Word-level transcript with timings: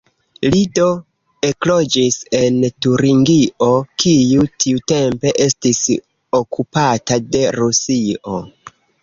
Li 0.53 0.59
do 0.77 0.85
ekloĝis 1.49 2.17
en 2.37 2.57
Turingio, 2.85 3.67
kiu 4.05 4.47
tiutempe 4.65 5.35
estis 5.47 5.83
okupata 6.41 7.21
de 7.37 7.45
Rusio. 7.61 8.43